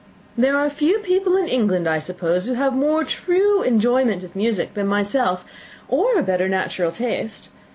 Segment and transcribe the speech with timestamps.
[0.35, 4.73] There are few people in England, I suppose, who have more true enjoyment of music
[4.73, 5.45] than myself,
[5.87, 7.49] or a better natural taste.